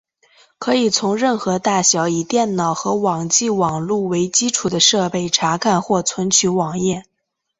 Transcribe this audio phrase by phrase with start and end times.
[0.57, 7.03] 可以从任何大小以电脑和网际网路为基础的设备查看或存取网页。